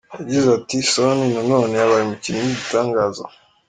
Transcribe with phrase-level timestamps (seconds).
[0.19, 3.23] Yagize ati:" Son nanone yabaye umukinnyi w'igitangaza.